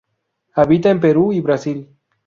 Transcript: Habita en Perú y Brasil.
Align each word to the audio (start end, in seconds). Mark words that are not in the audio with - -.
Habita 0.55 0.89
en 0.89 0.99
Perú 0.99 1.31
y 1.31 1.41
Brasil. 1.41 1.87